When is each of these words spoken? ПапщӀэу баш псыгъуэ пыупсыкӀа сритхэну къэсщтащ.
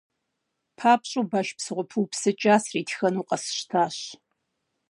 ПапщӀэу 0.77 1.27
баш 1.31 1.47
псыгъуэ 1.57 1.85
пыупсыкӀа 1.89 2.55
сритхэну 2.63 3.27
къэсщтащ. 3.29 3.97